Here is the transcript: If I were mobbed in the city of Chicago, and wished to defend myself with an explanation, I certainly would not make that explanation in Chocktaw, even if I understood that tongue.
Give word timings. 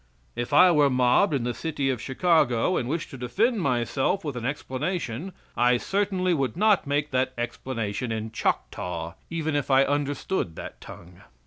If 0.35 0.51
I 0.51 0.71
were 0.71 0.89
mobbed 0.89 1.31
in 1.31 1.43
the 1.43 1.53
city 1.53 1.91
of 1.91 2.01
Chicago, 2.01 2.75
and 2.75 2.89
wished 2.89 3.11
to 3.11 3.19
defend 3.19 3.61
myself 3.61 4.25
with 4.25 4.35
an 4.35 4.47
explanation, 4.47 5.31
I 5.55 5.77
certainly 5.77 6.33
would 6.33 6.57
not 6.57 6.87
make 6.87 7.11
that 7.11 7.33
explanation 7.37 8.11
in 8.11 8.31
Chocktaw, 8.31 9.13
even 9.29 9.55
if 9.55 9.69
I 9.69 9.83
understood 9.83 10.55
that 10.55 10.81
tongue. 10.81 11.21